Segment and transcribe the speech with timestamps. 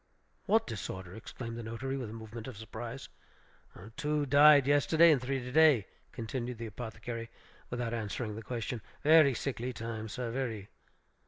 [0.47, 3.07] "What disorder?" exclaimed the notary, with a movement of surprise.
[3.97, 7.29] "Two died yesterday, and three to day," continued the apothecary,
[7.69, 8.81] without answering the question.
[9.03, 10.69] "Very sickly time, sir, very."